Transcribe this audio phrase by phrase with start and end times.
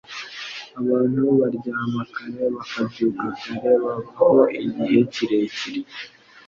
[0.81, 5.81] Abantu baryama kare bakabyuka kare babaho igihe kirekire.